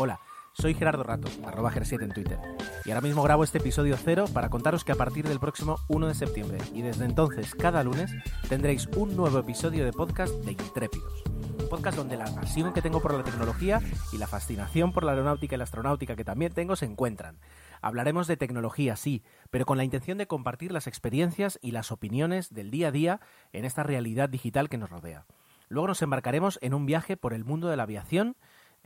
[0.00, 0.20] Hola,
[0.52, 2.38] soy Gerardo Rato, arroba Ger7 en Twitter,
[2.84, 6.06] y ahora mismo grabo este episodio cero para contaros que a partir del próximo 1
[6.06, 8.14] de septiembre y desde entonces cada lunes
[8.48, 11.24] tendréis un nuevo episodio de podcast de Intrépidos.
[11.60, 15.10] Un podcast donde la pasión que tengo por la tecnología y la fascinación por la
[15.10, 17.40] aeronáutica y la astronáutica que también tengo se encuentran.
[17.82, 22.54] Hablaremos de tecnología, sí, pero con la intención de compartir las experiencias y las opiniones
[22.54, 23.20] del día a día
[23.52, 25.26] en esta realidad digital que nos rodea.
[25.68, 28.36] Luego nos embarcaremos en un viaje por el mundo de la aviación,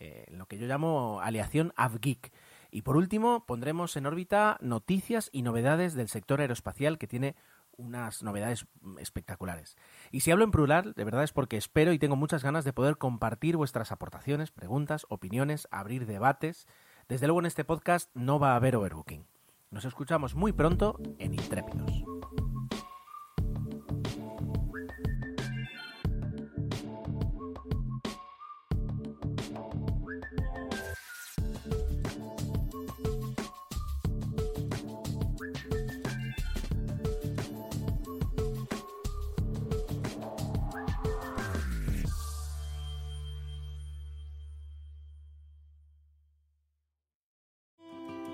[0.00, 2.32] eh, lo que yo llamo aleación AvGeek.
[2.70, 7.36] Y por último, pondremos en órbita noticias y novedades del sector aeroespacial que tiene
[7.76, 8.66] unas novedades
[8.98, 9.76] espectaculares.
[10.10, 12.72] Y si hablo en plural, de verdad es porque espero y tengo muchas ganas de
[12.72, 16.66] poder compartir vuestras aportaciones, preguntas, opiniones, abrir debates.
[17.08, 19.26] Desde luego en este podcast no va a haber overbooking.
[19.70, 22.04] Nos escuchamos muy pronto en Intrépidos.